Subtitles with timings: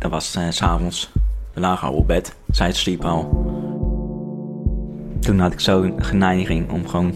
[0.00, 1.12] Dat was s s'avonds.
[1.54, 2.34] We lagen al op bed.
[2.50, 3.48] Zij sliep al.
[5.20, 7.14] Toen had ik zo een geneiging om gewoon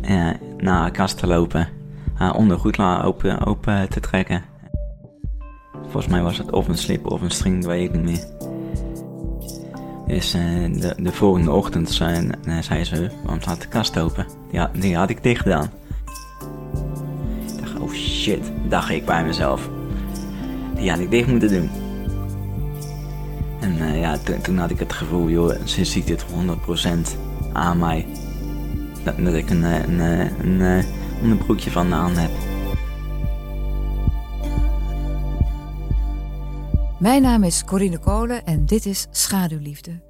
[0.00, 1.68] eh, naar haar kast te lopen.
[2.14, 4.42] Haar ondergoed open, open te trekken.
[5.82, 8.26] Volgens mij was het of een slip of een string, weet ik niet meer.
[10.06, 10.42] Dus eh,
[10.80, 14.26] de, de volgende ochtend zei, zei ze, waarom staat de kast open?
[14.50, 15.70] Ja, die had ik dicht gedaan.
[17.46, 19.68] Ik dacht, oh shit, dacht ik bij mezelf.
[20.74, 21.70] Die had ik dicht moeten doen.
[23.68, 26.28] En eh, ja, toen, toen had ik het gevoel, joh, ze ziet dit 100%
[27.52, 28.06] aan mij.
[29.04, 30.84] Dat, dat ik een, eh, een, eh, een, eh,
[31.22, 32.30] onderbroekje van aan heb.
[36.98, 40.00] Mijn naam is Corine Kolen en dit is Schaduwliefde.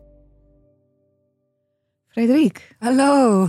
[2.09, 3.41] Frederik, Hallo.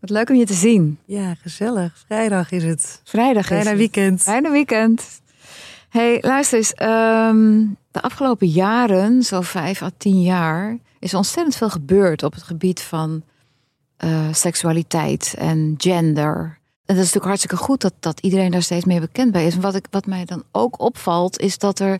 [0.00, 0.98] wat leuk om je te zien.
[1.04, 2.02] Ja, gezellig.
[2.06, 3.00] Vrijdag is het.
[3.04, 3.78] Vrijdag is Bijna het.
[3.78, 4.22] weekend.
[4.24, 5.22] Bijna weekend.
[5.98, 6.72] Hey, luister eens.
[6.74, 12.42] ehm, de afgelopen jaren, zo vijf à tien jaar, is ontzettend veel gebeurd op het
[12.42, 13.22] gebied van
[13.96, 16.36] eh, seksualiteit en gender.
[16.84, 19.54] En dat is natuurlijk hartstikke goed dat, dat iedereen daar steeds meer bekend bij is.
[19.54, 21.98] En wat, ik, wat mij dan ook opvalt, is dat er,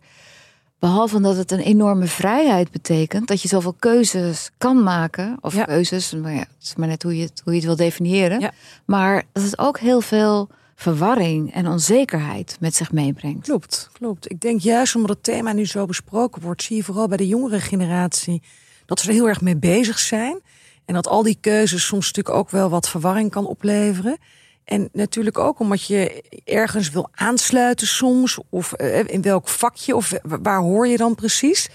[0.79, 5.65] behalve dat het een enorme vrijheid betekent, dat je zoveel keuzes kan maken, of Ja.
[5.65, 8.41] keuzes, maar ja, het is maar net hoe je het, hoe je het wil definiëren.
[8.41, 8.53] Ja.
[8.85, 10.49] Maar dat het ook heel veel
[10.85, 13.45] verwarring en onzekerheid met zich meebrengt.
[13.47, 14.31] Klopt, klopt.
[14.31, 17.27] Ik denk juist omdat het thema nu zo besproken wordt, zie je vooral bij de
[17.27, 18.43] jongere generatie
[18.87, 20.41] dat ze er heel erg mee bezig zijn.
[20.85, 24.17] En dat al die keuzes soms natuurlijk ook wel wat verwarring kan opleveren.
[24.65, 28.39] En natuurlijk ook omdat je ergens wil aansluiten soms.
[28.51, 31.69] Of eh, in welk vakje of wa- waar hoor je dan precies.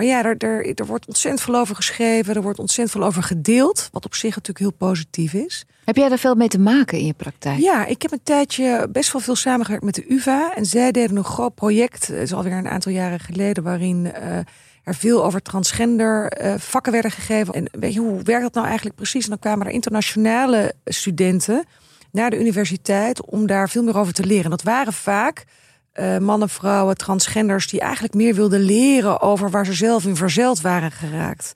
[0.00, 2.34] Maar ja, er, er, er wordt ontzettend veel over geschreven.
[2.34, 3.88] Er wordt ontzettend veel over gedeeld.
[3.92, 5.64] Wat op zich natuurlijk heel positief is.
[5.84, 7.58] Heb jij daar veel mee te maken in je praktijk?
[7.58, 10.54] Ja, ik heb een tijdje best wel veel samengewerkt met de UvA.
[10.54, 14.36] En zij deden een groot project, het is alweer een aantal jaren geleden, waarin eh,
[14.82, 17.54] er veel over transgender eh, vakken werden gegeven.
[17.54, 19.24] En weet je, hoe werkt dat nou eigenlijk precies?
[19.24, 21.64] En dan kwamen er internationale studenten
[22.12, 24.44] naar de universiteit om daar veel meer over te leren.
[24.44, 25.44] En dat waren vaak
[25.92, 30.60] eh, mannen, vrouwen, transgenders die eigenlijk meer wilden leren over waar ze zelf in verzeild
[30.60, 31.52] waren geraakt.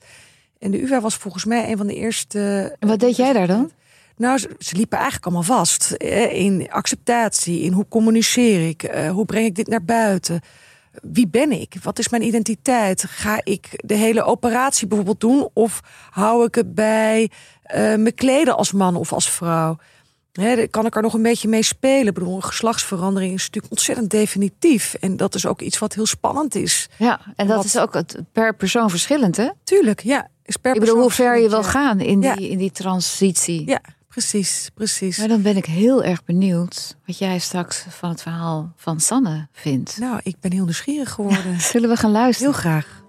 [0.59, 2.75] En de UvA was volgens mij een van de eerste.
[2.79, 3.71] En wat deed jij daar dan?
[4.17, 9.09] Nou, ze, ze liepen eigenlijk allemaal vast eh, in acceptatie, in hoe communiceer ik, eh,
[9.09, 10.41] hoe breng ik dit naar buiten,
[11.01, 15.81] wie ben ik, wat is mijn identiteit, ga ik de hele operatie bijvoorbeeld doen of
[16.09, 17.29] hou ik het bij
[17.63, 19.77] eh, me kleden als man of als vrouw.
[20.35, 22.07] Daar kan ik er nog een beetje mee spelen.
[22.07, 24.93] Ik bedoel, een geslachtsverandering is natuurlijk ontzettend definitief.
[24.99, 26.87] En dat is ook iets wat heel spannend is.
[26.97, 29.49] Ja, en dat Wat- is ook het, per persoon verschillend, hè?
[29.63, 30.27] Tuurlijk, ja.
[30.43, 33.65] Is per Ik bedoel, hoe ver je wil gaan in die, in die transitie.
[33.65, 35.17] Ja, ja precies, precies.
[35.17, 39.47] Maar dan ben ik heel erg benieuwd wat jij straks van het verhaal van Sanne
[39.51, 39.97] vindt.
[39.99, 41.61] Nou, ik ben heel nieuwsgierig geworden.
[41.71, 42.51] Zullen we gaan luisteren?
[42.51, 43.03] Heel graag.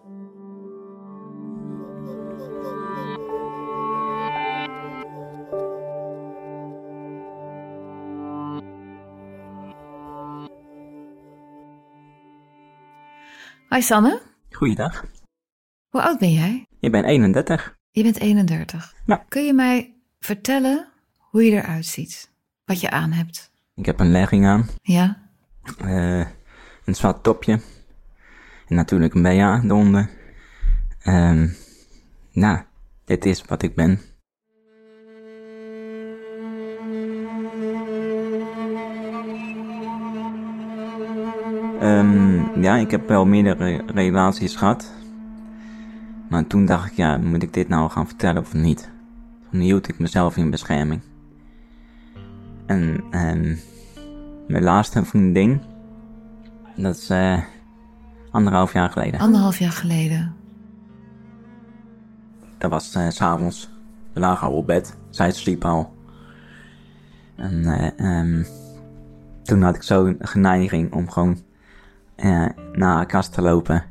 [13.71, 15.05] Hi Sanne, Goeiedag.
[15.89, 16.67] hoe oud ben jij?
[16.81, 17.77] Ik ben 31.
[17.91, 18.95] Je bent 31.
[19.07, 19.25] Ja.
[19.29, 20.89] Kun je mij vertellen
[21.19, 22.31] hoe je eruit ziet?
[22.65, 23.51] Wat je aan hebt?
[23.75, 24.69] Ik heb een legging aan.
[24.83, 25.29] Ja?
[25.79, 26.27] eh,
[26.85, 27.61] een zwart topje.
[28.69, 30.11] En natuurlijk een BH eronder.
[31.03, 31.49] Ehm
[32.33, 32.63] nou,
[33.05, 34.01] dit is wat ik ben.
[41.81, 44.93] Ehm, ja, ik heb wel meerdere relaties gehad.
[46.29, 48.91] Maar toen dacht ik, ja, moet ik dit nou gaan vertellen of niet?
[49.51, 51.01] Toen hield ik mezelf in bescherming.
[52.67, 53.55] En ehm
[54.49, 55.61] mijn laatste vriendin,
[56.77, 57.39] dat is eh
[58.31, 59.21] anderhalf jaar geleden.
[59.21, 60.35] Anderhalf jaar geleden.
[62.59, 63.71] Dat was s s'avonds.
[64.13, 64.97] We lagen al op bed.
[65.11, 65.95] Zij sliep al.
[67.37, 67.65] En
[67.97, 68.43] ehm,
[69.43, 71.39] toen had ik zo een geneiging om gewoon
[72.17, 73.85] eh, naar haar kast te lopen.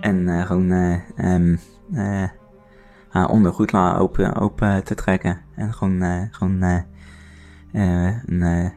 [0.00, 0.70] En eh, gewoon
[1.16, 2.28] eh,
[3.08, 5.40] haar ondergoed open, open te trekken.
[5.54, 6.84] En gewoon, gewoon
[7.72, 8.72] een,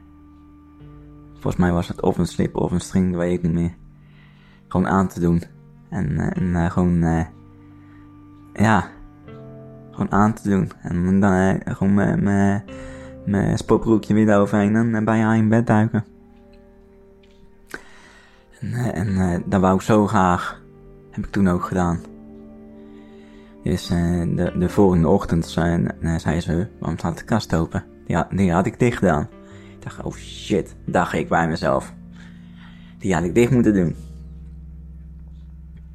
[1.34, 3.76] Volgens mij was het of een slip of een string, dat weet ik niet meer.
[4.68, 5.44] Gewoon aan te doen.
[5.90, 7.26] En, en gewoon,
[8.54, 8.88] ja,
[9.92, 10.72] gewoon aan te doen.
[10.82, 11.94] En dan gewoon
[13.24, 16.06] mijn- sportbroekje weer eroverheen en bij haar in bed duiken.
[18.60, 20.62] En, en eh, dat wou ik zo graag.
[21.12, 22.00] Heb ik toen ook gedaan.
[23.64, 27.84] Dus eh, de, de volgende ochtend eh, zei ze, waarom staat de kast open?
[28.06, 29.28] Die had, die had ik dicht gedaan.
[29.76, 31.94] Ik dacht, oh shit, dacht ik bij mezelf.
[32.98, 33.96] Die had ik dicht moeten doen.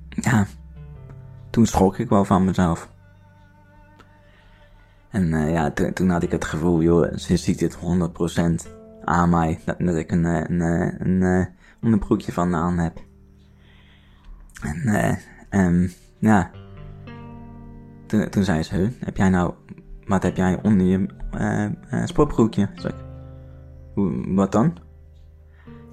[0.09, 0.47] Ja,
[1.51, 2.89] toen schrok ik wel van mezelf.
[5.11, 8.69] En eh, ja, toen- toen had ik het gevoel, joh, ze ziet dit 100%
[9.05, 9.61] aan mij.
[9.79, 10.43] Dat, ik een, eh,
[10.99, 11.47] een, eh,
[11.85, 12.99] een, onderbroekje van aan heb.
[14.63, 15.17] En eh,
[15.49, 15.89] ehm,
[16.19, 16.51] ja,
[18.07, 19.55] toen, toen zei ze, "Huh, heb jij nou,
[20.07, 21.73] wat heb jij onder je eh, eh,
[22.05, 22.69] sportbroekje?
[22.75, 23.05] Zeg ik,
[23.95, 24.77] "Hoe- wat dan?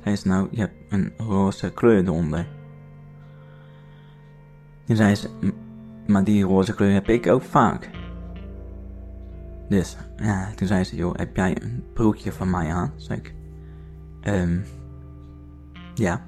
[0.04, 2.48] Zei ze, nou, je hebt een roze kleur eronder.
[4.86, 7.90] Toen zei ze, "M- maar die roze kleur heb ik ook vaak.
[9.70, 12.92] Dus, ja, toen zei ze, joh, heb jij een broekje van mij aan?
[13.10, 13.34] Ik,
[14.22, 14.60] ehm,
[15.94, 16.22] ja.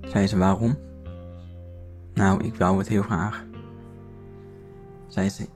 [0.00, 0.76] Zei ze, waarom?
[2.14, 3.44] Nou, ik wou het heel graag.
[5.06, 5.48] Zei ze,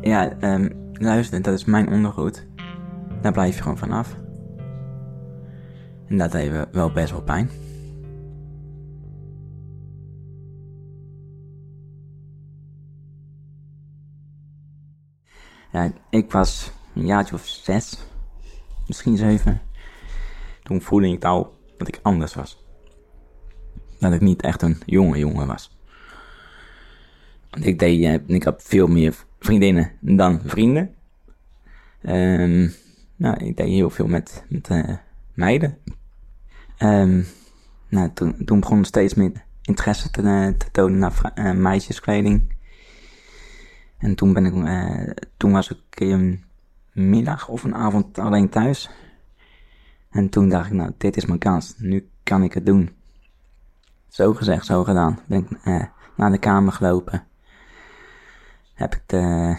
[0.00, 2.46] ja, ehm, luister, dat is mijn ondergoed.
[3.20, 4.16] Daar blijf je gewoon vanaf.
[6.06, 7.50] En dat deed we- wel best wel pijn.
[15.72, 17.98] Ja, ik was een jaartje of zes,
[18.86, 19.60] misschien zeven.
[20.72, 22.64] Toen voelde ik al dat ik anders was.
[23.98, 25.78] Dat ik niet echt een jonge jongen was.
[27.50, 30.94] Want ik deed, eh, ik had veel meer vriendinnen dan vrienden.
[32.02, 32.68] Ehm,
[33.16, 34.96] nou, ik deed heel veel met, met eh,
[35.34, 35.78] meiden.
[36.76, 37.22] Ehm,
[37.88, 39.32] nou, toen, toen begon steeds meer
[39.62, 42.54] interesse te, eh, te tonen naar meisjeskleding.
[43.98, 46.44] En toen ben ik, toen was ik een
[46.92, 48.90] middag of een avond alleen thuis.
[50.12, 51.74] En toen dacht ik, nou, dit is mijn kans.
[51.78, 52.90] Nu kan ik het doen.
[54.08, 55.18] Zo gezegd, zo gedaan.
[55.26, 55.84] Ben ik eh,
[56.16, 57.26] naar de kamer gelopen.
[58.74, 59.56] Heb ik de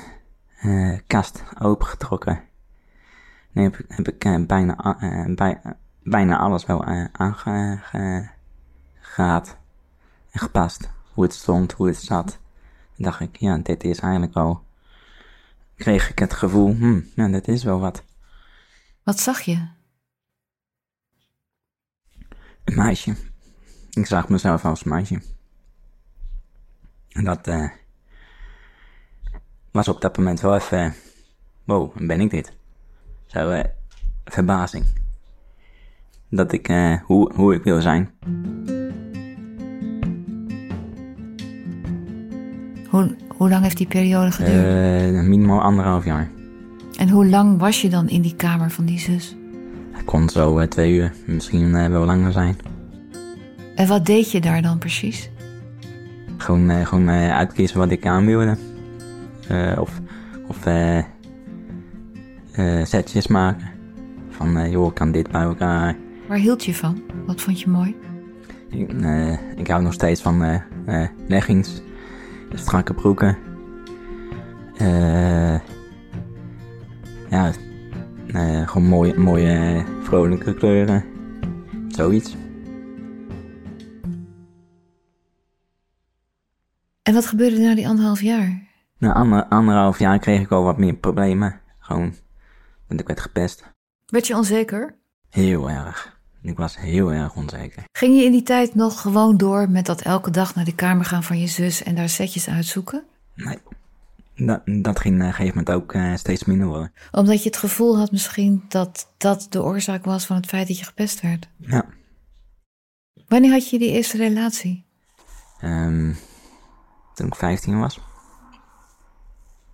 [0.59, 2.41] eh, kast opengetrokken.
[3.51, 5.61] Nu heb heb ik eh, bijna, eh, bij,
[6.03, 7.87] bijna alles wel eh, aangehad.
[10.31, 10.89] En gepast.
[11.13, 12.39] Hoe het stond, hoe het zat.
[12.95, 14.63] Toen dacht ik, ja, dit is eigenlijk wel...
[15.75, 18.03] Kreeg ik het gevoel, hm, ja, dit is wel wat.
[19.03, 19.67] Wat zag je?
[22.63, 23.15] Een meisje.
[23.91, 25.21] Ik zag mezelf als meisje.
[27.09, 27.69] En dat eh,
[29.71, 30.93] was op dat moment wel even...
[31.63, 32.53] wow, ben ik dit?
[33.25, 33.63] Zo, eh,
[34.25, 34.85] verbazing.
[36.29, 38.11] Dat ik, eh, hoe, hoe ik wil zijn.
[42.89, 45.27] Hoe, hoe lang heeft die periode geduurd?
[45.27, 46.31] Minimaal anderhalf jaar.
[46.97, 49.35] En hoe lang was je dan in die kamer van die zus?
[49.93, 52.57] Het kon zo eh, twee uur, misschien eh, wel langer zijn.
[53.75, 55.29] En wat deed je daar dan precies?
[56.37, 58.57] Gewoon, eh, gewoon uitkiezen wat ik aan wilde.
[59.77, 60.01] Of
[60.47, 60.57] of
[62.83, 63.67] setjes maken.
[64.29, 65.95] Van, joh, ik kan dit bij elkaar.
[66.27, 67.01] Waar hield je van?
[67.25, 67.95] Wat vond je mooi?
[68.69, 70.61] Ik, eh, ik hou nog steeds van
[71.27, 71.81] leggings,
[72.53, 73.37] strakke broeken.
[78.33, 81.05] Eh, gewoon mooie, mooie vrolijke kleuren.
[81.87, 82.35] Zoiets.
[87.03, 88.61] En wat gebeurde na die anderhalf jaar?
[88.97, 91.59] Na ander, anderhalf jaar kreeg ik al wat meer problemen.
[91.79, 92.13] Gewoon,
[92.87, 93.63] want ik werd gepest.
[94.05, 94.95] Werd je onzeker?
[95.29, 96.19] Heel erg.
[96.41, 97.83] Ik was heel erg onzeker.
[97.91, 101.05] Ging je in die tijd nog gewoon door met dat elke dag naar de kamer
[101.05, 103.03] gaan van je zus en daar setjes uitzoeken?
[103.35, 103.57] Nee.
[104.35, 106.93] Dat, dat ging op een gegeven moment ook eh, steeds minder worden.
[107.11, 110.77] Omdat je het gevoel had misschien dat dat de oorzaak was van het feit dat
[110.77, 111.49] je gepest werd.
[111.57, 111.85] Ja.
[113.27, 114.85] Wanneer had je die eerste relatie?
[115.59, 116.13] Ehm,
[117.13, 117.99] toen ik 15 was.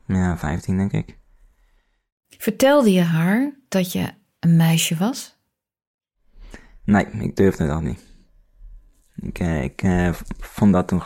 [0.06, 1.18] Ja, 15 denk ik.
[2.28, 5.38] Vertelde je haar dat je een meisje was?
[6.84, 8.08] Nee, ik durfde dat niet.
[9.16, 11.02] Ik, eh, ik eh, vond dat toen...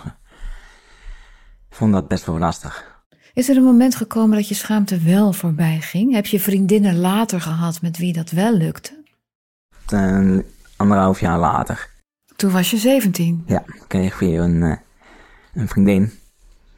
[1.70, 2.93] vond dat best wel lastig.
[3.34, 6.14] Is er een moment gekomen dat je schaamte wel voorbij ging?
[6.14, 9.04] Heb je vriendinnen later gehad met wie dat wel lukte?
[9.88, 10.38] Eh,
[10.78, 11.92] anderhalf jaar later.
[12.36, 13.44] Toen was je 17.
[13.46, 14.78] Ja, kreeg ik weer een, eh,
[15.54, 16.12] een vriendin.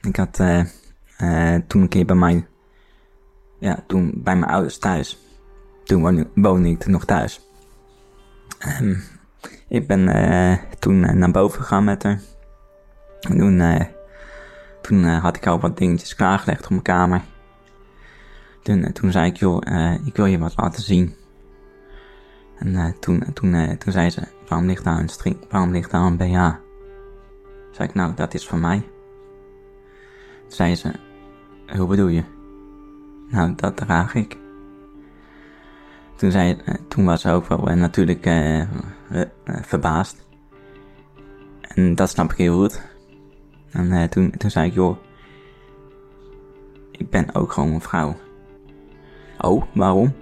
[0.02, 0.60] Ik had eh,
[1.18, 2.48] eh, toen een keer bij mij...
[3.60, 5.18] Ja, toen bij mijn ouders thuis.
[5.84, 7.42] Toen woonde, woonde ik nog thuis.
[8.60, 8.96] Ehm,
[9.68, 12.20] ik ben toen naar boven gegaan met haar.
[13.22, 13.58] En toen,
[14.86, 17.22] toen eh, had ik al wat dingetjes klaargelegd op mijn kamer.
[18.62, 21.16] Toen, eh, toen zei ik, joh, eh, ik wil je wat laten zien.
[22.58, 26.18] En toen, toen, toen zei ze, waarom ligt daar een string, waarom ligt daar een
[26.18, 26.54] BH?
[27.72, 28.80] Zei ik, nou, dat is van mij.
[30.42, 30.92] Toen zei ze,
[31.78, 32.24] hoe bedoel je?
[33.30, 34.38] Nou, dat draag ik.
[36.16, 38.30] Toen, zei, toen was ze ook wel natuurlijk
[39.46, 40.26] verbaasd.
[41.62, 42.95] En dat snap ik heel goed.
[43.76, 44.98] En eh, toen, toen zei ik, joh,
[46.92, 48.18] ik ben ook gewoon een vrouw.
[49.38, 50.14] Oh, waarom?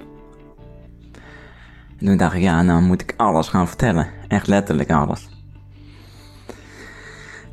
[2.00, 4.08] En toen dacht ik, ja, nou moet ik alles gaan vertellen.
[4.28, 5.30] Echt letterlijk alles.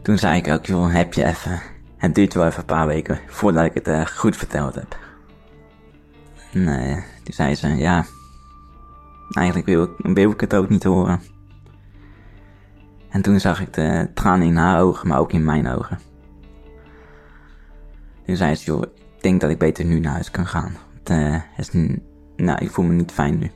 [0.03, 1.61] Toen zei ik ook, joh, heb je even...
[1.97, 4.99] Het duurt wel even een paar weken voordat ik het eh, goed verteld heb.
[6.53, 8.05] En eh, toen zei ze, ja...
[9.31, 11.21] Eigenlijk wil ik, wil ik het ook niet horen.
[13.11, 15.99] En toen zag ik de tranen in haar ogen, maar ook in mijn ogen.
[18.27, 18.83] Toen zei ze, joh,
[19.17, 20.77] ik denk dat ik beter nu naar huis kan gaan.
[20.93, 21.71] Want, eh, is
[22.37, 23.51] nou, ik voel me niet fijn nu.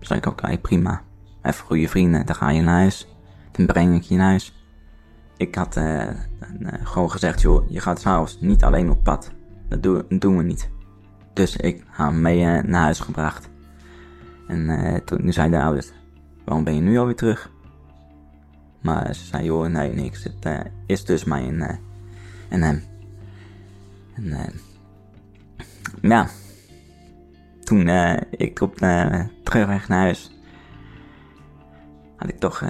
[0.00, 1.02] Zei ik ook, okay, prima.
[1.42, 3.16] Even goede vrienden, dan ga je naar huis.
[3.52, 4.66] Dan breng ik je naar huis.
[5.36, 6.14] Ik had eh, eh,
[6.82, 9.30] gewoon gezegd, joh, je gaat s'avonds niet alleen op pad.
[9.68, 10.70] Dat, doen- we niet.
[11.32, 13.48] Dus ik hem mee naar huis gebracht.
[14.46, 15.92] En toen zei de ouders,
[16.44, 17.50] waarom ben je nu alweer terug?
[18.88, 20.24] Maar ze zei, joh, nee, niks.
[20.24, 21.76] Het eh, is tussen mij eh,
[22.48, 22.82] en hem.
[24.14, 24.54] En eh,
[26.02, 26.28] ja,
[27.64, 27.88] toen
[28.30, 30.38] ik op de terugweg naar huis,
[32.16, 32.62] had ik toch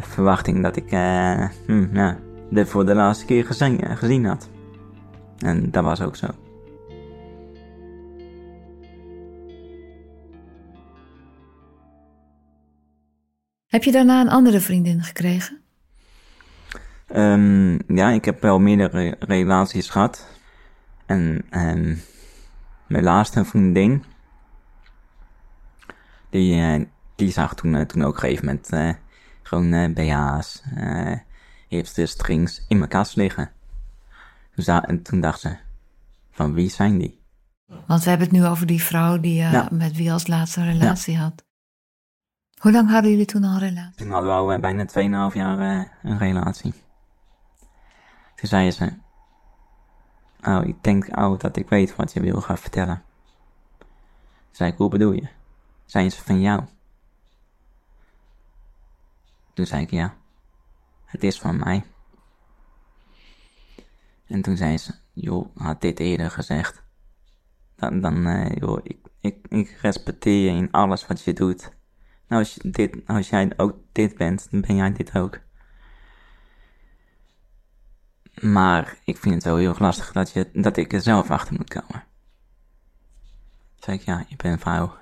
[0.00, 0.90] verwachting dat ik
[1.66, 2.14] hm,
[2.64, 3.44] voor de laatste keer
[3.96, 4.48] gezien had.
[5.38, 6.26] En dat was ook zo.
[13.68, 15.60] Heb je daarna een andere vriendin gekregen?
[17.06, 20.28] Ehm, ja, ik heb wel meerdere relaties gehad.
[21.06, 21.96] En ehm,
[22.86, 24.04] mijn laatste vriendin,
[26.30, 26.84] die, eh,
[27.16, 28.90] die zag toen, eh, toen ook op een gegeven moment eh,
[29.42, 31.16] gewoon BH's, eh
[31.68, 33.50] hipster strings in mijn kast liggen.
[34.54, 35.56] Toen, en toen dacht ze,
[36.30, 37.20] van wie zijn die?
[37.86, 39.68] Want we hebben het nu over die vrouw die, Ja.
[39.70, 41.47] met wie je als laatste relatie had.
[42.58, 43.94] Hoe lang hadden jullie toen al een relatie?
[43.96, 46.72] Toen hadden we al eh, bijna 2,5 jaar eh, een relatie.
[48.34, 48.92] Toen zei ze,
[50.42, 53.02] oh, ik denk oh, dat ik weet wat je wil gaan vertellen.
[53.78, 53.86] Toen
[54.50, 55.28] zei ik, hoe bedoel je?
[55.84, 56.62] Zijn ze van jou?
[59.54, 60.14] Toen zei ik, ja,
[61.04, 61.84] het is van mij.
[64.26, 66.82] En toen zei ze, joh, had dit eerder gezegd.
[67.76, 71.76] Dan, dan eh, joh, ik, ik, ik respecteer je in alles wat je doet.
[72.28, 75.40] Nou, als, dit, als jij ook dit bent, dan ben jij dit ook.
[78.40, 81.68] Maar ik vind het wel heel lastig dat, je, dat ik er zelf achter moet
[81.68, 82.04] komen.
[83.76, 84.96] Zei ik, ja, je bent een vrouw.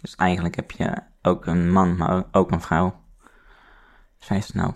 [0.00, 3.00] Dus eigenlijk heb je ook een man, maar ook een vrouw.
[4.18, 4.72] Zei ze, nou,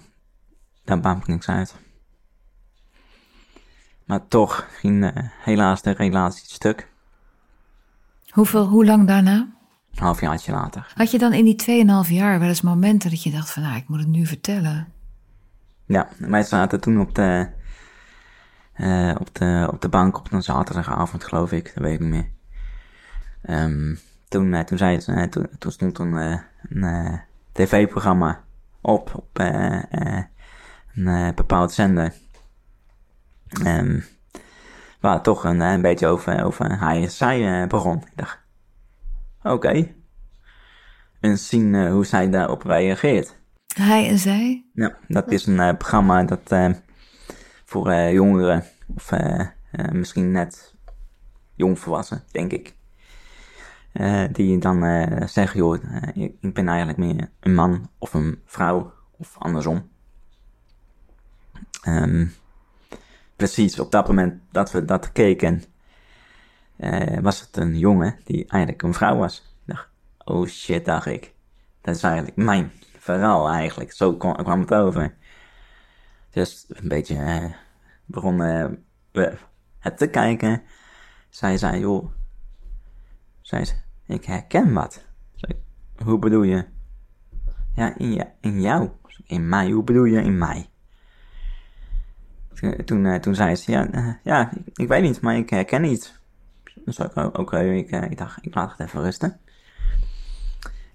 [0.85, 1.75] daar maakt niks uit.
[4.05, 6.89] Maar toch ging helaas de relatie stuk.
[8.31, 9.56] Hoeveel, hoe lang daarna?
[9.97, 10.93] Een halfjaartje later.
[10.95, 13.77] Had je dan in die 2,5 jaar wel eens momenten dat je dacht van, nou,
[13.77, 14.93] ik moet het nu vertellen?
[15.85, 17.49] Ja, wij zaten toen op de,
[18.73, 21.73] eh, op de, op de bank op een zaterdagavond, geloof ik.
[21.75, 22.31] Dat weet ik niet meer.
[23.43, 23.95] Ehm,
[24.29, 27.21] toen, eh, toen, zei ze, eh, toen, toen stond een, een
[27.53, 28.45] tv-programma
[28.81, 29.39] op, op
[30.93, 32.13] een bepaald zender.
[33.49, 34.01] Ehm,
[35.01, 37.97] waar toch een, een beetje over, over hij en zij eh, begon.
[37.97, 38.39] Ik dacht,
[39.53, 39.95] oké.
[41.21, 43.37] En zien eh, hoe zij daarop reageert.
[43.75, 44.65] Hij en zij?
[44.73, 46.71] Ja, dat is een eh, programma dat eh,
[47.65, 49.11] voor jongeren, of
[49.93, 50.75] misschien net
[51.55, 52.75] jongvolwassen, denk ik.
[54.33, 54.81] die dan
[55.29, 55.79] zeggen, joh,
[56.15, 59.89] ik, ik ben eigenlijk meer een man of een vrouw, of andersom.
[61.83, 62.27] Ehm,
[63.37, 65.63] precies, op dat moment dat we dat keken,
[66.77, 69.39] eh, was het een jongen die eigenlijk een vrouw was.
[69.39, 69.89] Ik dacht,
[70.25, 71.35] oh shit, dacht ik.
[71.81, 73.93] Dat is eigenlijk mijn verhaal eigenlijk.
[73.93, 75.15] Zo kwam, het over.
[76.31, 77.53] Dus een beetje eh,
[78.05, 79.39] begonnen we
[79.79, 80.63] het te kijken.
[81.29, 82.11] Zij zei, joh.
[83.41, 83.75] Zei ze,
[84.07, 85.05] ik herken wat.
[85.35, 85.63] Zei,
[86.05, 86.65] hoe bedoel je?
[87.75, 88.91] Ja, in, je, in jou.
[89.27, 90.71] In mij, hoe bedoel je in mij?
[92.55, 95.85] Toen, toen, eh, zei ze, ja, eh, ja ik, ik weet niet, maar ik herken
[95.85, 96.21] iets.
[96.87, 99.41] Dus ook, oké, ik, eh, ik dacht, ik laat het even rusten.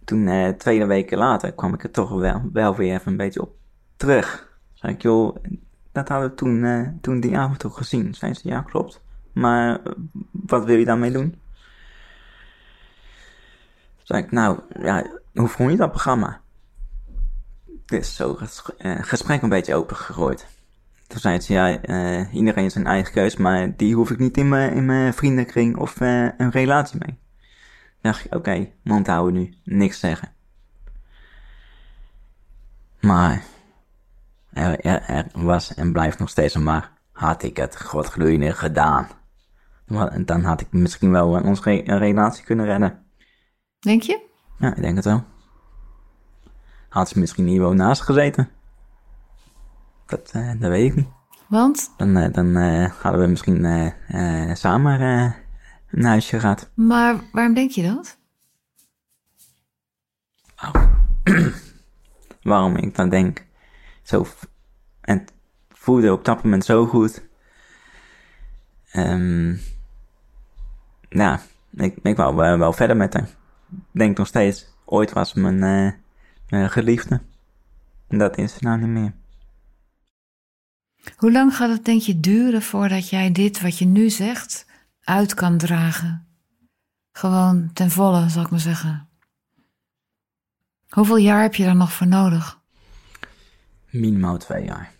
[0.05, 3.41] Toen uh, tweede weken later, kwam ik er toch wel, wel weer even een beetje
[3.41, 3.55] op
[3.97, 4.57] terug.
[4.73, 5.35] Zei ik, joh,
[5.91, 8.13] dat hadden we toen, uh, toen die avond toch gezien.
[8.13, 9.01] Zei ze, ja, klopt.
[9.31, 9.81] Maar
[10.31, 11.39] wat wil je daarmee doen?
[14.03, 16.41] Zei ik, nou, ja, hoe vond je dat programma?
[17.85, 18.63] Dus zo het
[19.01, 20.47] gesprek een beetje opengegooid.
[21.11, 24.49] Toen zei ze, ja, uh, iedereen zijn eigen keus, maar die hoef ik niet in
[24.49, 27.17] mijn, in mijn vriendenkring of uh, een relatie mee.
[28.01, 30.31] dacht ik, oké, okay, mond houden nu, niks zeggen.
[33.01, 33.43] Maar,
[34.53, 39.07] er, er, er, was en blijft nog steeds een maar, had ik het godgloeiende gedaan.
[40.25, 43.05] Dan had ik misschien wel onze re relatie kunnen redden.
[43.79, 44.19] Denk je?
[44.57, 45.23] Ja, ik denk het wel.
[46.89, 48.49] Had ze misschien hier wel naast gezeten.
[50.11, 51.07] Dat, uh, dat weet ik niet.
[51.47, 51.93] Want?
[51.97, 52.55] Dan, uh, dan
[53.01, 53.93] hadden we misschien
[54.53, 55.01] samen
[55.91, 56.69] een huisje gehad.
[56.73, 58.17] Maar waarom denk je dat?
[60.63, 60.83] Oh.
[62.51, 63.45] waarom ik dan denk.
[64.01, 64.25] Zo,
[65.01, 65.33] en het
[65.69, 67.23] voelde op dat moment zo goed.
[68.93, 69.59] Um,
[71.09, 71.39] ja,
[71.75, 73.29] ik, ik wou wel, wel verder met haar.
[73.91, 75.59] Denk nog steeds, ooit was mijn,
[76.49, 77.21] mijn geliefde.
[78.07, 79.13] En dat is ze nou niet meer.
[81.15, 84.65] Hoe lang gaat het denk je duren voordat jij dit wat je nu zegt
[85.01, 86.25] uit kan dragen?
[87.11, 89.09] Gewoon ten volle, zal ik maar zeggen.
[90.89, 92.59] Hoeveel jaar heb je daar nog voor nodig?
[93.89, 94.91] Minimaal twee jaar.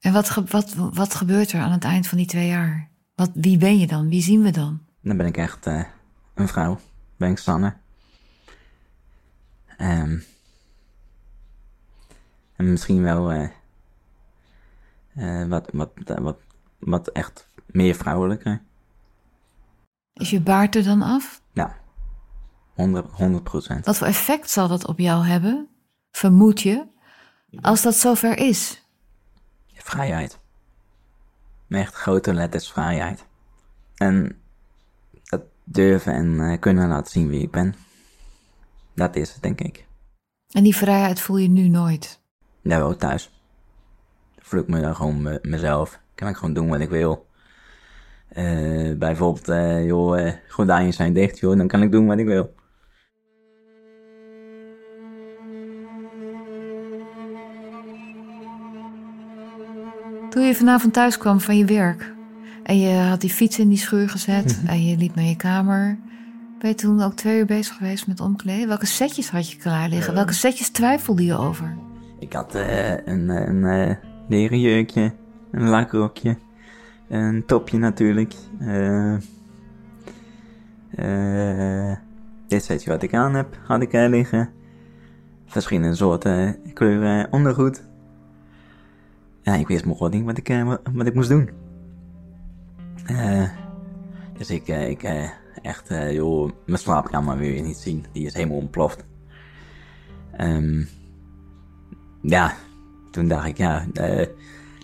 [0.00, 2.90] En wat, wat, wat gebeurt er aan het eind van die twee jaar?
[3.14, 4.08] Wat, wie ben je dan?
[4.08, 4.80] Wie zien we dan?
[5.00, 5.84] Dan ben ik echt uh,
[6.34, 6.80] een vrouw.
[7.16, 7.76] Ben ik Sanne.
[9.78, 10.24] Um,
[12.56, 13.48] en misschien wel uh,
[15.14, 16.36] uh, wat, wat, wat,
[16.78, 18.62] wat echt meer vrouwelijker.
[20.12, 21.42] Is je baard er dan af?
[21.52, 21.76] Ja,
[22.74, 23.86] 100 procent.
[23.86, 25.68] Wat voor effect zal dat op jou hebben,
[26.10, 26.86] vermoed je,
[27.60, 28.82] als dat zover is?
[29.74, 30.38] Vrijheid.
[31.68, 33.26] Echt grote letters vrijheid.
[33.94, 34.40] En
[35.24, 37.74] dat durven en uh, kunnen laten zien wie ik ben.
[38.94, 39.86] Dat is het, denk ik.
[40.50, 42.20] En die vrijheid voel je nu nooit?
[42.62, 43.30] Ja, wel thuis
[44.44, 46.00] voel ik me dan gewoon mezelf.
[46.14, 47.26] Kan ik gewoon doen wat ik wil.
[48.36, 52.26] Uh, bijvoorbeeld, uh, joh, uh, gordijnen zijn dicht, joh, dan kan ik doen wat ik
[52.26, 52.54] wil.
[60.30, 62.12] Toen je vanavond thuis kwam van je werk
[62.62, 65.98] en je had die fiets in die schuur gezet en je liep naar je kamer,
[66.58, 68.68] ben je toen ook twee uur bezig geweest met omkleden?
[68.68, 70.14] Welke setjes had je klaar liggen?
[70.14, 71.76] Welke setjes twijfelde je over?
[72.18, 75.12] Ik had een, een leren jurkje,
[75.50, 76.36] een lakrokje,
[77.08, 78.34] een topje natuurlijk.
[78.60, 79.16] Uh,
[82.46, 84.50] dit setje wat ik aan heb, had ik er liggen.
[85.46, 87.84] Verschillende soorten kleuren ondergoed.
[89.42, 91.50] Ja, ik wist nog niet wat ik, wat, wat ik moest doen.
[93.10, 93.48] Uh,
[94.38, 95.02] dus ik, ik
[95.62, 98.04] echt, joh, mijn slaapkamer wil je niet zien.
[98.12, 99.04] Die is helemaal ontploft.
[100.40, 100.88] Um,
[102.22, 102.54] ja,
[103.14, 104.26] toen dacht ik, ja, uh,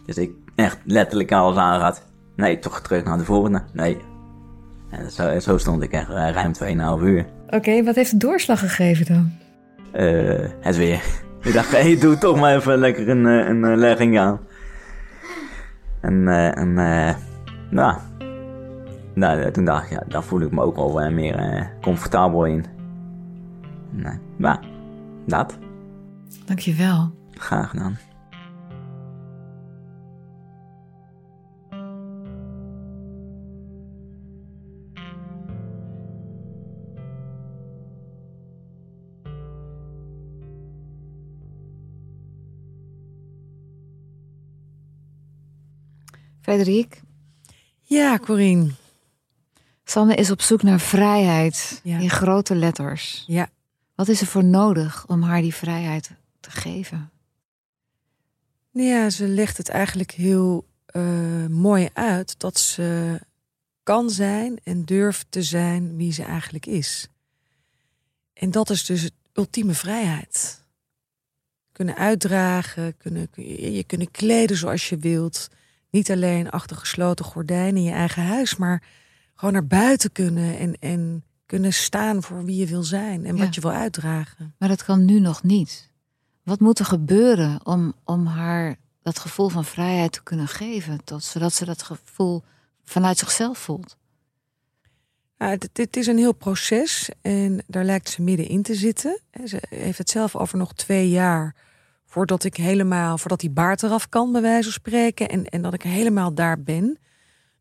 [0.06, 2.06] dus ik echt letterlijk alles aan had.
[2.36, 3.62] Nee, toch terug naar de volgende.
[3.72, 3.98] Nee.
[4.90, 6.52] En zo, zo stond ik echt uh, ruim
[7.00, 7.26] 2,5 uur.
[7.48, 9.32] Oké, wat heeft de doorslag gegeven dan?
[10.04, 11.02] Uh, het weer.
[11.42, 14.40] ik dacht, hé, hey, doe toch maar even lekker een, een legging aan.
[16.00, 16.74] En, en
[17.70, 17.96] nou,
[19.14, 22.64] nou, toen dacht ik, ja, daar voel ik me ook wel meer comfortabel in.
[23.90, 24.58] Nee, nou,
[25.26, 25.58] dat.
[26.44, 27.12] Dankjewel.
[27.30, 27.98] Graag gedaan.
[46.40, 47.02] Frederik?
[47.80, 48.70] Ja, Corine.
[49.84, 53.24] Sanne is op zoek naar vrijheid in grote letters.
[53.26, 53.50] Ja.
[53.94, 57.10] Wat is er voor nodig om haar die vrijheid te geven?
[58.70, 63.20] Ja, ze legt het eigenlijk heel uh, mooi uit dat ze
[63.82, 67.08] kan zijn en durft te zijn wie ze eigenlijk is.
[68.32, 70.64] En dat is dus ultieme vrijheid.
[71.72, 73.28] Kunnen uitdragen, kunnen,
[73.74, 75.48] je kunnen kleden zoals je wilt.
[75.90, 78.82] Niet alleen achter gesloten gordijnen in je eigen huis, maar
[79.34, 83.54] gewoon naar buiten kunnen en, en kunnen staan voor wie je wil zijn en wat
[83.54, 84.54] je wil uitdragen.
[84.58, 85.90] Maar dat kan nu nog niet.
[86.42, 91.24] Wat moet er gebeuren om, om haar dat gevoel van vrijheid te kunnen geven, tot,
[91.24, 92.42] zodat ze dat gevoel
[92.84, 93.96] vanuit zichzelf voelt?
[95.36, 99.20] Dit, dit is een heel proces en daar lijkt ze middenin te zitten.
[99.44, 101.54] Ze heeft het zelf over nog twee jaar
[102.10, 105.74] voordat ik helemaal, voordat die baard eraf kan, bij wijze van spreken, en, en dat
[105.74, 106.98] ik helemaal daar ben.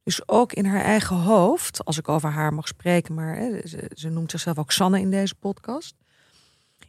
[0.03, 3.59] Dus ook in haar eigen hoofd, als ik over haar mag spreken, maar hè,
[3.93, 5.95] ze, noemt zichzelf ook Sanne in deze podcast.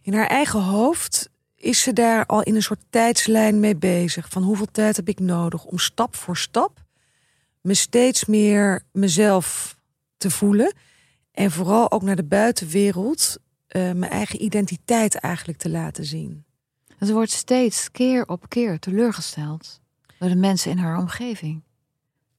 [0.02, 4.28] In haar eigen hoofd is ze daar al in een soort tijdslijn mee bezig.
[4.28, 6.82] Van hoeveel tijd heb ik nodig om stap voor stap
[7.60, 9.76] me steeds meer mezelf
[10.16, 10.74] te voelen.
[11.32, 16.44] En vooral ook naar de buitenwereld uh, mijn eigen identiteit eigenlijk te laten zien.
[17.06, 19.80] Ze wordt steeds keer op keer teleurgesteld
[20.18, 21.62] door de mensen in haar omgeving.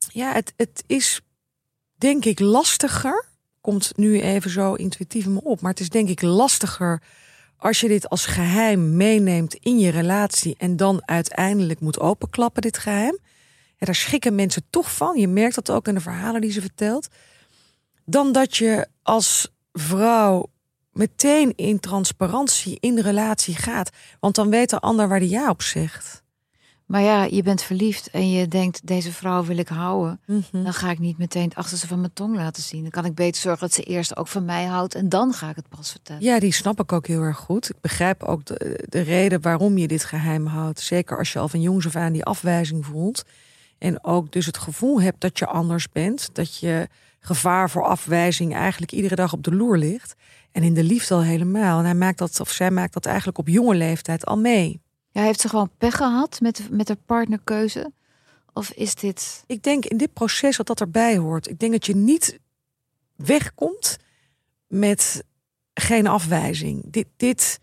[0.09, 1.21] Ja, het, het is
[1.95, 3.25] denk ik lastiger.
[3.61, 5.61] Komt nu even zo intuïtief me op.
[5.61, 7.01] Maar het is denk ik lastiger
[7.57, 12.77] als je dit als geheim meeneemt in je relatie en dan uiteindelijk moet openklappen, dit
[12.77, 13.19] geheim.
[13.77, 15.19] Daar schrikken mensen toch van.
[15.19, 17.07] Je merkt dat ook in de verhalen die ze vertelt.
[18.05, 20.50] Dan dat je als vrouw
[20.93, 23.89] meteen in transparantie in de relatie gaat.
[24.19, 26.23] Want dan weet de ander waar die ja op zegt.
[26.91, 30.19] Maar ja, je bent verliefd en je denkt, deze vrouw wil ik houden.
[30.25, 30.63] Mhm.
[30.63, 32.81] Dan ga ik niet meteen het achterste van mijn tong laten zien.
[32.81, 35.49] Dan kan ik beter zorgen dat ze eerst ook van mij houdt en dan ga
[35.49, 36.23] ik het pas vertellen.
[36.23, 37.69] Ja, die snap ik ook heel erg goed.
[37.69, 40.79] Ik begrijp ook de, de reden waarom je dit geheim houdt.
[40.79, 43.23] Zeker als je al van jongs af aan die afwijzing voelt.
[43.77, 46.29] En ook dus het gevoel hebt dat je anders bent.
[46.33, 46.87] Dat je
[47.19, 50.15] gevaar voor afwijzing eigenlijk iedere dag op de loer ligt.
[50.51, 51.79] En in de liefde al helemaal.
[51.79, 54.81] En hij maakt dat, of zij maakt dat eigenlijk op jonge leeftijd al mee.
[55.11, 57.91] Ja, heeft ze gewoon pech gehad met, met haar partnerkeuze?
[58.53, 59.43] Of is dit.
[59.47, 61.49] Ik denk in dit proces dat dat erbij hoort.
[61.49, 62.39] Ik denk dat je niet
[63.15, 63.97] wegkomt
[64.67, 65.23] met
[65.73, 66.83] geen afwijzing.
[66.85, 67.59] Dit, dit,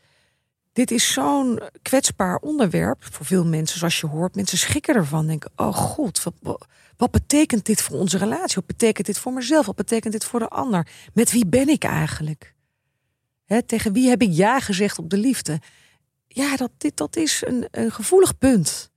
[0.73, 4.35] dit is zo'n kwetsbaar onderwerp voor veel mensen, zoals je hoort.
[4.35, 8.55] Mensen schrikken ervan, denken: oh god, wat, wat betekent dit voor onze relatie?
[8.55, 9.67] Wat betekent dit voor mezelf?
[9.67, 10.87] Wat betekent dit voor de ander?
[11.15, 12.55] Met wie ben ik eigenlijk?
[13.67, 15.61] Tegen wie heb ik ja gezegd op de liefde?
[16.29, 18.91] ja, dat, dit, dat is een, een gevoelig punt.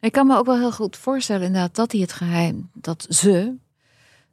[0.00, 3.54] Ik kan me ook wel heel goed voorstellen inderdaad dat hij het geheim, dat ze,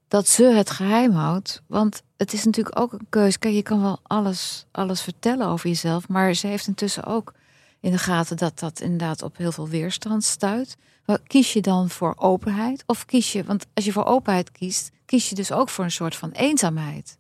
[0.07, 1.61] dat ze het geheim houdt.
[1.67, 3.39] Want het is natuurlijk ook een keuze.
[3.39, 7.33] Kijk, je kan wel alles, alles vertellen over jezelf, maar ze heeft intussen ook
[7.79, 10.77] in de gaten dat dat inderdaad op heel veel weerstand stuit.
[11.27, 12.83] Kies je dan voor openheid?
[12.85, 15.91] Of kies je, want als je voor openheid kiest, kies je dus ook voor een
[15.91, 17.17] soort van eenzaamheid.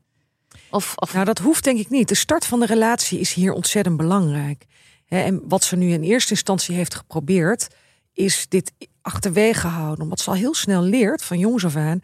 [0.71, 1.13] Of, of...
[1.13, 2.07] Nou, dat hoeft denk ik niet.
[2.07, 4.65] De start van de relatie is hier ontzettend belangrijk.
[5.07, 7.67] En wat ze nu in eerste instantie heeft geprobeerd,
[8.13, 10.03] is dit achterwege houden.
[10.03, 12.01] Omdat ze al heel snel leert van jongs af aan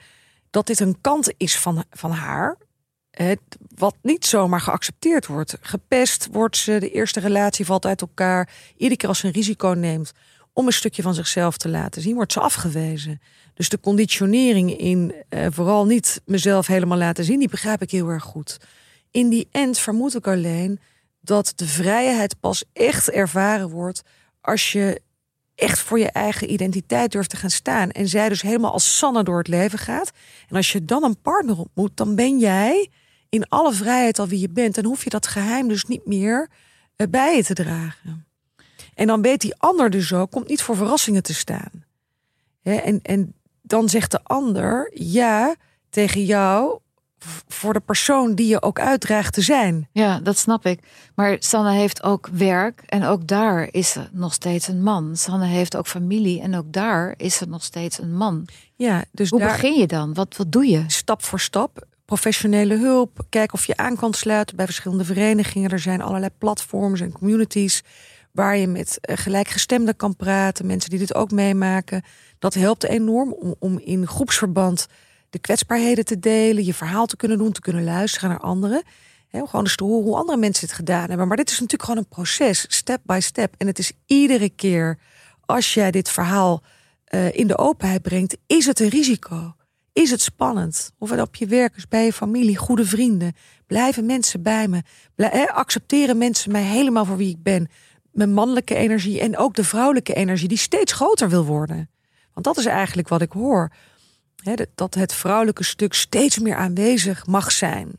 [0.50, 2.58] dat dit een kant is van, van haar.
[3.76, 5.58] Wat niet zomaar geaccepteerd wordt.
[5.62, 8.50] Gepest wordt ze, de eerste relatie valt uit elkaar.
[8.78, 10.12] Iedere keer als ze een risico neemt
[10.58, 13.22] om een stukje van zichzelf te laten zien, wordt ze afgewezen.
[13.54, 18.08] Dus de conditionering in eh, vooral niet mezelf helemaal laten zien, die begrijp ik heel
[18.08, 18.58] erg goed.
[19.12, 20.80] In die end vermoed ik alleen
[21.22, 24.02] dat de vrijheid pas echt ervaren wordt
[24.42, 25.02] als je
[25.56, 27.92] echt voor je eigen identiteit durft te gaan staan.
[27.92, 30.12] En zij dus helemaal als Sanne door het leven gaat.
[30.50, 32.90] En als je dan een partner ontmoet, dan ben jij
[33.30, 34.78] in alle vrijheid al wie je bent.
[34.78, 36.50] En hoef je dat geheim dus niet meer
[36.96, 38.27] eh, bij je te dragen.
[38.98, 41.86] En dan weet die ander dus ook, komt niet voor verrassingen te staan.
[42.64, 45.56] En, en dan zegt de ander ja
[45.90, 46.80] tegen jou
[47.48, 49.88] voor de persoon die je ook uitdraagt te zijn.
[49.92, 50.80] Ja, dat snap ik.
[51.16, 55.16] Maar Sanne heeft ook werk en ook daar is ze nog steeds een man.
[55.16, 58.48] Sanne heeft ook familie en ook daar is ze nog steeds een man.
[58.76, 60.14] Ja, dus Hoe daar, begin je dan?
[60.14, 60.84] Wat, wat doe je?
[60.88, 61.86] Stap voor stap.
[62.06, 63.26] Professionele hulp.
[63.30, 65.70] Kijk of je aan kan sluiten bij verschillende verenigingen.
[65.70, 67.84] Er zijn allerlei platforms en communities
[68.38, 70.66] waar je met eh, gelijkgestemden kan praten.
[70.66, 72.04] Mensen die dit ook meemaken.
[72.40, 74.88] Dat helpt enorm om, in groepsverband
[75.30, 78.84] de kwetsbaarheden te delen, je verhaal te kunnen doen, te kunnen luisteren naar anderen.
[79.28, 81.28] He, gewoon eens te horen hoe andere mensen het gedaan hebben.
[81.28, 83.54] Maar dit is natuurlijk gewoon een proces, step by step.
[83.58, 84.98] En het is iedere keer
[85.46, 86.64] als jij dit verhaal
[87.10, 89.56] uh, in de openheid brengt, is het een risico.
[89.94, 90.92] Is het spannend?
[90.98, 93.36] Of het op je werk is, bij je familie, goede vrienden.
[93.68, 94.82] Blijven mensen bij me?
[95.54, 97.68] Accepteren mensen mij helemaal voor wie ik ben?
[98.18, 101.90] Mijn mannelijke energie en ook de vrouwelijke energie, die steeds groter wil worden.
[102.34, 103.72] Want dat is eigenlijk wat ik hoor
[104.76, 107.92] dat het vrouwelijke stuk steeds meer aanwezig mag zijn.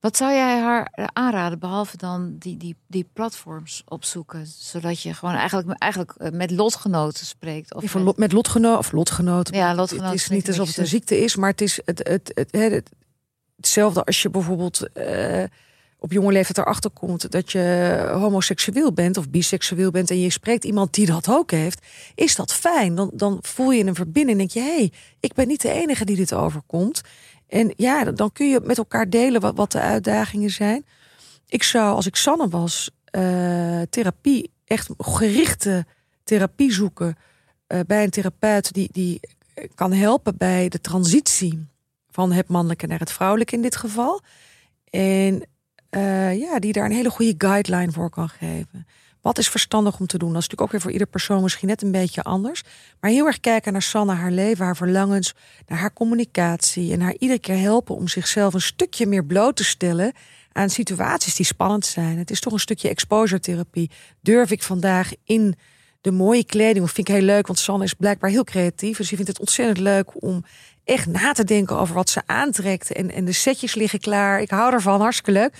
[0.00, 5.34] Wat zou jij haar aanraden, behalve dan die, die, die platforms opzoeken, zodat je gewoon
[5.34, 7.74] eigenlijk, eigenlijk eh, met lotgenoten spreekt?
[7.74, 9.54] Of met, met lotgenoten of lotgenoten.
[9.54, 10.10] Ja, lotgenoten.
[10.10, 12.90] Het is niet alsof het een ziekte is, maar het is het, het, het, het
[13.56, 15.44] hetzelfde als je bijvoorbeeld uh,
[16.02, 20.64] op jonge leeftijd erachter komt dat je homoseksueel bent of biseksueel bent en je spreekt
[20.64, 22.94] iemand die dat ook heeft, is dat fijn.
[22.94, 25.70] Dan, dan voel je een verbinding en denk je, hé, hey, ik ben niet de
[25.70, 27.00] enige die dit overkomt.
[27.48, 30.84] En ja, dan kun je met elkaar delen wat, wat de uitdagingen zijn.
[31.48, 35.86] Ik zou, als ik Sanne was, uh, therapie, echt gerichte
[36.24, 37.16] therapie zoeken
[37.68, 39.20] uh, bij een therapeut die, die
[39.74, 41.66] kan helpen bij de transitie
[42.10, 44.20] van het mannelijke naar het vrouwelijke in dit geval.
[44.90, 45.42] En
[45.96, 48.86] uh, ja, die daar een hele goede guideline voor kan geven.
[49.20, 50.32] Wat is verstandig om te doen?
[50.32, 52.62] Dat is natuurlijk ook weer voor ieder persoon misschien net een beetje anders.
[53.00, 55.34] Maar heel erg kijken naar Sanne, haar leven, haar verlangens,
[55.66, 56.92] naar haar communicatie.
[56.92, 60.12] En haar iedere keer helpen om zichzelf een stukje meer bloot te stellen
[60.52, 62.18] aan situaties die spannend zijn.
[62.18, 63.90] Het is toch een stukje exposure therapie.
[64.20, 65.54] Durf ik vandaag in
[66.00, 68.96] de mooie kleding, of vind ik heel leuk, want Sanne is blijkbaar heel creatief.
[68.96, 70.44] Dus die vindt het ontzettend leuk om
[70.84, 72.92] echt na te denken over wat ze aantrekt.
[72.92, 74.40] En, de setjes liggen klaar.
[74.40, 75.54] Ik hou ervan, hartstikke leuk.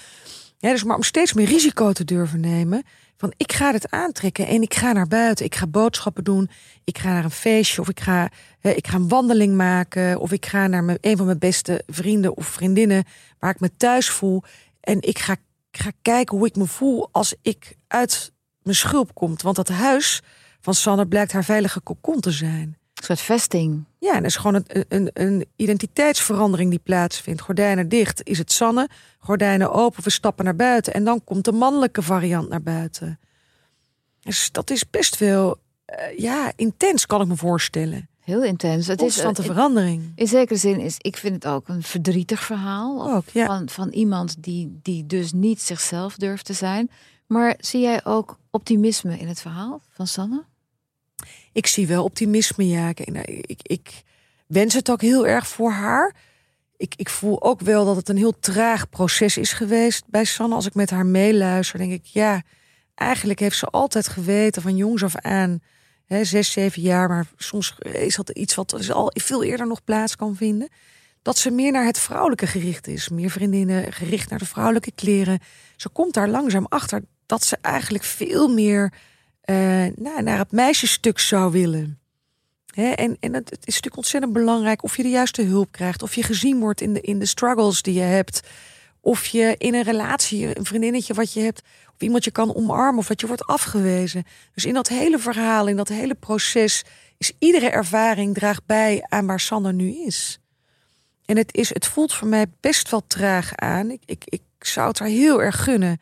[0.58, 2.82] Dus maar om steeds meer risico te durven nemen.
[3.16, 5.44] Van ik ga het aantrekken en ik ga naar buiten.
[5.44, 6.50] Ik ga boodschappen doen.
[6.84, 8.28] Ik ga naar een feestje of ik ga,
[8.60, 10.20] ik ga een wandeling maken.
[10.20, 13.04] Of ik ga naar mijn, een van mijn beste vrienden of vriendinnen
[13.38, 14.42] waar ik me thuis voel.
[14.80, 15.36] En ik ga,
[15.70, 18.32] ga kijken hoe ik me voel als ik uit
[18.62, 19.34] mijn schulp kom.
[19.42, 20.22] Want dat huis
[20.60, 22.76] van Sanne blijkt haar veilige kokon te zijn.
[23.02, 23.84] Een soort vesting.
[23.98, 27.40] Ja, en dat is gewoon een, een, een, identiteitsverandering die plaatsvindt.
[27.40, 28.88] Gordijnen dicht is het Sanne,
[29.18, 30.94] gordijnen open, we stappen naar buiten.
[30.94, 33.18] En dan komt de mannelijke variant naar buiten.
[34.20, 38.08] Dus dat is best wel, uh, ja, intens kan ik me voorstellen.
[38.20, 38.86] Heel intens.
[38.86, 40.12] Het is een verandering.
[40.14, 43.12] In zekere zin is, ik vind het ook een verdrietig verhaal.
[43.14, 43.46] Ook, ja.
[43.46, 46.90] van, van iemand die, die dus niet zichzelf durft te zijn.
[47.26, 50.44] Maar zie jij ook optimisme in het verhaal van Sanne?
[51.52, 52.88] Ik zie wel optimisme, ja.
[52.88, 53.00] Ik,
[53.46, 54.02] ik, ik
[54.46, 56.14] wens het ook heel erg voor haar.
[56.76, 60.54] Ik, ik voel ook wel dat het een heel traag proces is geweest bij Sanne.
[60.54, 62.42] Als ik met haar meeluister, denk ik, ja,
[62.94, 65.60] eigenlijk heeft ze altijd geweten van jongs af aan,
[66.06, 70.16] hè, zes, zeven jaar, maar soms is dat iets wat al veel eerder nog plaats
[70.16, 70.68] kan vinden.
[71.22, 73.08] Dat ze meer naar het vrouwelijke gericht is.
[73.08, 75.38] Meer vriendinnen gericht naar de vrouwelijke kleren.
[75.76, 78.92] Ze komt daar langzaam achter dat ze eigenlijk veel meer
[79.44, 81.98] nou, naar het meisjesstuk zou willen.
[82.74, 86.22] en en het, is natuurlijk ontzettend belangrijk of je de juiste hulp krijgt, of je
[86.22, 88.40] gezien wordt in de, in de struggles die je hebt,
[89.00, 91.62] of je in een relatie, een vriendinnetje wat je hebt,
[91.94, 94.24] of iemand je kan omarmen, of dat je wordt afgewezen.
[94.54, 96.84] Dus in dat hele verhaal, in dat hele proces,
[97.18, 100.40] is iedere ervaring draagt bij aan waar Sander nu is.
[101.24, 103.90] En het, is, het voelt voor mij best wel traag aan.
[103.90, 106.00] Ik, ik, ik zou het haar heel erg gunnen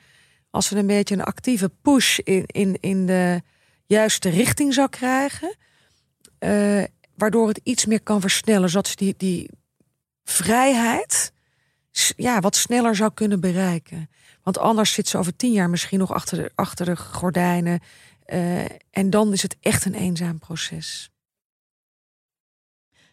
[0.50, 3.42] als ze een beetje een actieve push in, in, in de
[3.86, 5.56] juiste richting zou krijgen.
[6.38, 6.84] Uh,
[7.14, 9.50] waardoor het iets meer kan versnellen, zodat ze die, die
[10.24, 11.32] vrijheid
[12.16, 14.10] ja, wat sneller zou kunnen bereiken.
[14.42, 17.80] Want anders zit ze over tien jaar misschien nog achter de, achter de gordijnen.
[18.26, 21.10] Uh, en dan is het echt een eenzaam proces.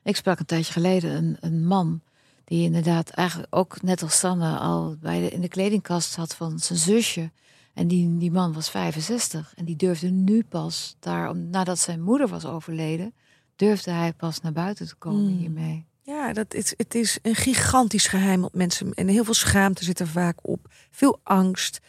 [0.04, 2.02] Ik sprak een tijdje geleden een, een man
[2.48, 6.60] die inderdaad eigenlijk ook net als Sanne al bij de, in de kledingkast had van
[6.60, 7.32] zijn zusje.
[7.74, 12.28] En die, die man was 65 en die durfde nu pas, daar, nadat zijn moeder
[12.28, 13.14] was overleden,
[13.56, 15.38] durfde hij pas naar buiten te komen hmm.
[15.38, 15.86] hiermee.
[16.02, 18.94] Ja, dat is, het is een gigantisch geheim op mensen.
[18.94, 20.74] En heel veel schaamte zit er vaak op.
[20.92, 21.80] Veel angst.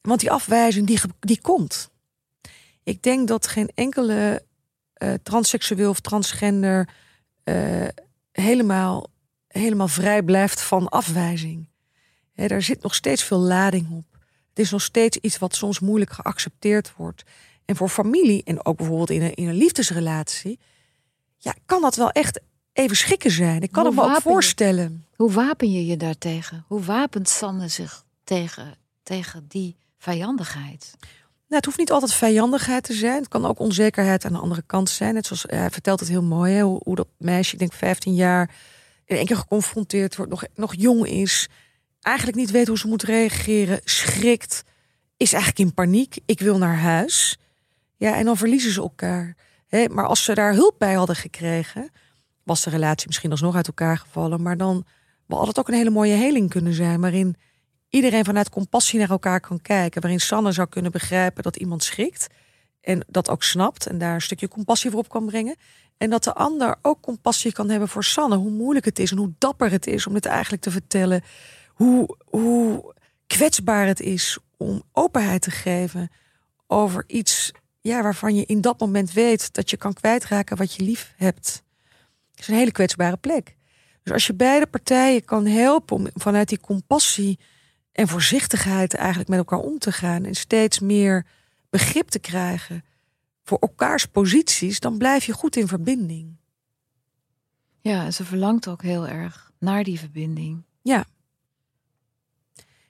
[0.00, 1.90] Want die afwijzing, die, die komt.
[2.82, 4.42] Ik denk dat geen enkele
[5.02, 6.88] uh, transseksueel of transgender
[7.44, 7.88] uh,
[8.32, 9.10] helemaal
[9.56, 11.68] helemaal vrij blijft van afwijzing.
[12.32, 14.04] He, daar zit nog steeds veel lading op.
[14.48, 17.22] Het is nog steeds iets wat soms moeilijk geaccepteerd wordt.
[17.64, 20.58] En voor familie en ook bijvoorbeeld in een, in een liefdesrelatie,
[21.36, 22.40] ja, kan dat wel echt
[22.72, 23.62] even schikken zijn.
[23.62, 25.04] Ik kan Hoe het me ook voorstellen.
[25.16, 26.64] hoe wapen je je daartegen?
[26.68, 30.94] Hoe wapent Sanne zich tegen, tegen die vijandigheid?
[31.48, 33.18] Nou, het hoeft niet altijd vijandigheid te zijn.
[33.18, 35.14] Het kan ook onzekerheid aan de andere kant zijn.
[35.14, 38.14] Net zoals hij vertelt het heel mooi, hè, hoe, hoe dat meisje, ik denk 15
[38.14, 38.50] jaar,
[39.06, 41.48] in één keer geconfronteerd wordt, nog, nog jong is,
[42.00, 44.62] eigenlijk niet weet hoe ze moet reageren, schrikt,
[45.16, 46.18] is eigenlijk in paniek.
[46.26, 47.38] Ik wil naar huis.
[47.96, 49.36] Ja, en dan verliezen ze elkaar.
[49.66, 51.90] He, maar als ze daar hulp bij hadden gekregen,
[52.42, 54.42] was de relatie misschien alsnog uit elkaar gevallen.
[54.42, 54.84] Maar dan
[55.28, 57.36] had het ook een hele mooie heling kunnen zijn, waarin
[57.88, 60.00] iedereen vanuit compassie naar elkaar kan kijken.
[60.00, 62.26] Waarin Sanne zou kunnen begrijpen dat iemand schrikt.
[62.80, 65.56] En dat ook snapt en daar een stukje compassie voor op kan brengen.
[65.96, 68.36] En dat de ander ook compassie kan hebben voor Sanne.
[68.36, 71.22] Hoe moeilijk het is en hoe dapper het is om dit eigenlijk te vertellen.
[71.68, 72.94] Hoe, hoe
[73.26, 76.10] kwetsbaar het is om openheid te geven
[76.66, 80.82] over iets ja, waarvan je in dat moment weet dat je kan kwijtraken wat je
[80.82, 81.62] lief hebt.
[82.30, 83.56] Het is een hele kwetsbare plek.
[84.02, 87.38] Dus als je beide partijen kan helpen om vanuit die compassie
[87.92, 91.26] en voorzichtigheid eigenlijk met elkaar om te gaan en steeds meer
[91.70, 92.84] begrip te krijgen
[93.46, 96.36] voor elkaars posities, dan blijf je goed in verbinding.
[97.80, 100.62] Ja, ze verlangt ook heel erg naar die verbinding.
[100.82, 101.04] Ja.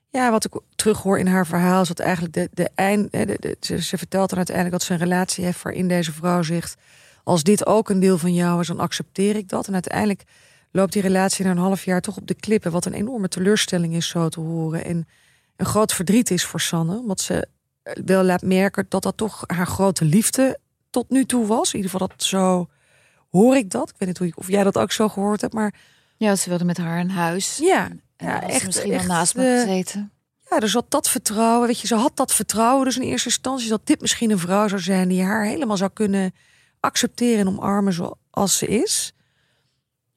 [0.09, 3.13] Ja, wat ik terughoor in haar verhaal is dat eigenlijk de, de eind.
[3.13, 6.43] De, de, ze, ze, vertelt dan uiteindelijk dat ze een relatie heeft waarin deze vrouw
[6.43, 6.77] zegt:
[7.25, 9.67] Als dit ook een deel van jou is, dan accepteer ik dat.
[9.67, 10.25] En uiteindelijk
[10.71, 12.73] loopt die relatie na een half jaar toch op de klippen.
[12.73, 14.85] Wat een enorme teleurstelling is, zo te horen.
[14.85, 15.09] En
[15.57, 17.03] een groot verdriet is voor Sanne.
[17.07, 17.49] Want ze
[18.05, 20.59] wel laat merken dat dat toch haar grote liefde
[20.91, 21.69] tot nu toe was.
[21.73, 22.69] In ieder geval dat zo
[23.31, 23.89] hoor ik dat.
[23.89, 25.75] Ik weet niet hoe, of jij dat ook zo gehoord hebt, maar...
[26.17, 27.57] Ja, ze wilde met haar een huis.
[27.57, 28.67] Ja, ja echt.
[28.67, 30.11] Misschien echt, wel naast me gezeten.
[30.51, 31.67] Ja, dus dat vertrouwen.
[31.67, 34.69] Weet je, ze had dat vertrouwen dus in eerste instantie dat dit misschien een vrouw
[34.69, 36.35] zou zijn die haar helemaal zou kunnen
[36.81, 39.13] accepteren en omarmen zoals ze is.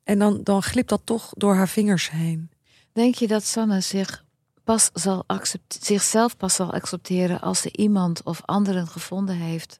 [0.03, 2.51] En dan, dan glipt dat toch door haar vingers heen.
[2.93, 4.23] Denk je dat Sanne zich
[4.69, 5.23] pas zal
[5.67, 9.79] zichzelf pas zal accepteren als ze iemand of anderen gevonden heeft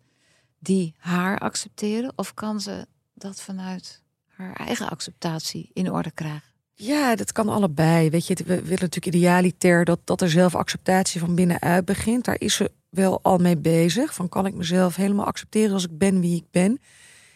[0.60, 2.12] die haar accepteren?
[2.16, 6.54] Of kan ze dat vanuit haar eigen acceptatie in orde krijgen?
[6.74, 8.10] Ja, dat kan allebei.
[8.10, 12.26] Weet je, we willen natuurlijk idealitair dat, dat er zelfacceptatie van binnenuit begint.
[12.26, 14.14] Daar is ze wel al mee bezig.
[14.14, 16.82] Van kan ik mezelf helemaal accepteren als ik ben wie ik ben?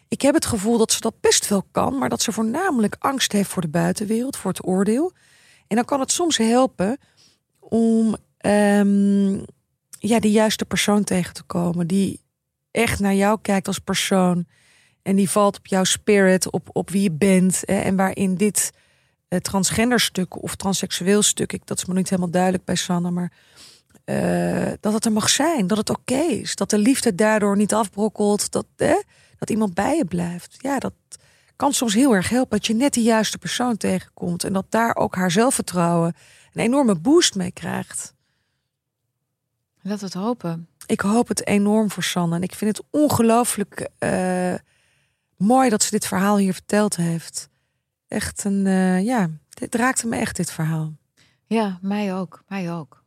[0.08, 3.32] Ik heb het gevoel dat ze dat best wel kan, maar dat ze voornamelijk angst
[3.32, 5.14] heeft voor de buitenwereld, voor het oordeel.
[5.68, 6.98] En dan kan het soms helpen
[7.70, 9.46] om um,
[10.00, 11.88] ja, de juiste persoon tegen te komen.
[11.88, 12.22] Die
[12.72, 14.46] echt naar jou kijkt als persoon.
[15.02, 17.62] En die valt op jouw spirit, op, op wie je bent.
[17.66, 18.72] Hè, en waarin dit
[19.30, 23.12] uh, transgender stuk of transseksueel stuk, ik, dat is me niet helemaal duidelijk bij Sanne,
[23.12, 23.32] maar
[24.06, 26.56] uh, dat het er mag zijn, dat het oké is.
[26.56, 29.02] Dat de liefde daardoor niet afbrokkelt, dat, hè,
[29.38, 30.56] dat iemand bij je blijft.
[30.58, 30.94] Ja, dat
[31.56, 34.44] kan soms heel erg helpen dat je net de juiste persoon tegenkomt.
[34.44, 36.14] En dat daar ook haar zelfvertrouwen
[36.54, 38.14] een enorme boost mee krijgt.
[39.82, 40.68] Laat het hopen.
[40.86, 42.36] Ik hoop het enorm voor Sanne.
[42.36, 44.54] En ik vind het ongelooflijk uh,
[45.38, 47.50] mooi dat ze dit verhaal hier verteld heeft.
[48.08, 50.94] Echt een, uh, ja, dit raakte me echt, dit verhaal.
[51.46, 52.44] Ja, mij ook.
[52.48, 53.04] Mij ook.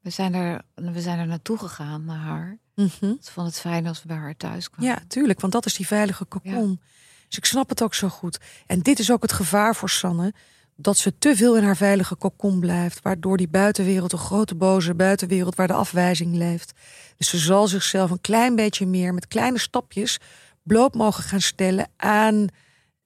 [0.00, 2.58] We zijn er, we zijn er naartoe gegaan, naar haar.
[2.74, 3.10] Mm -hmm.
[3.10, 4.90] Ik vond het fijn als we bij haar thuis kwamen.
[4.90, 6.80] Ja, tuurlijk, want dat is die veilige kokon.
[7.28, 8.38] Dus ik snap het ook zo goed.
[8.66, 10.34] En dit is ook het gevaar voor Sanne
[10.82, 14.94] dat ze te veel in haar veilige kokon blijft, waardoor die buitenwereld, een grote boze
[14.94, 16.72] buitenwereld, waar de afwijzing leeft.
[17.16, 20.18] Dus ze zal zichzelf een klein beetje meer met kleine stapjes
[20.62, 22.46] bloot mogen gaan stellen aan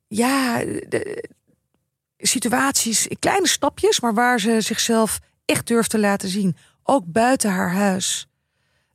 [0.06, 1.28] ja, de,
[2.18, 6.56] situaties, kleine stapjes, maar waar ze zichzelf echt durft te laten zien.
[6.82, 8.26] Ook buiten haar huis.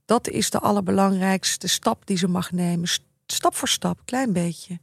[0.05, 2.87] Dat is de allerbelangrijkste stap die ze mag nemen.
[3.25, 4.79] Stap voor stap, klein beetje.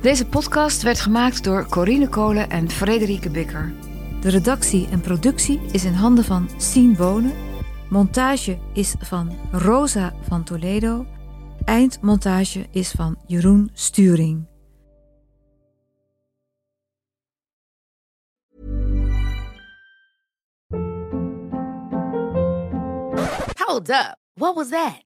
[0.00, 3.72] Deze podcast werd gemaakt door Corine Kolen en Frederike Bikker.
[4.20, 7.45] De redactie en productie is in handen van Sien Bonen
[7.88, 11.06] Montage is van Rosa van Toledo.
[11.64, 14.46] Eindmontage is van Jeroen Sturing.
[23.56, 24.18] Hold up.
[24.34, 25.05] What was that?